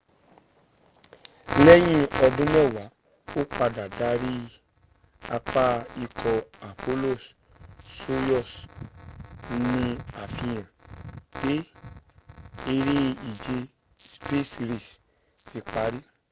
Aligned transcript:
lẹ́yìn 1.65 2.03
ọdún 2.25 2.49
mẹ́wáá 2.55 2.87
ó 3.39 3.41
padà 3.55 3.85
darí 3.99 4.33
apá 5.35 5.65
ikọ̀ 6.03 6.35
apollo-soyuz 6.69 8.51
ní 9.69 9.73
àfihàn 10.23 10.65
pé 11.39 11.53
eré 12.73 12.99
ìje 13.29 13.55
space 14.13 14.55
race 14.69 14.91
ti 15.47 15.57
pari 15.71 15.99